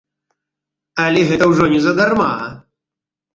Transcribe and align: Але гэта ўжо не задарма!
Але 1.03 1.21
гэта 1.33 1.49
ўжо 1.51 1.67
не 1.75 1.79
задарма! 1.85 2.31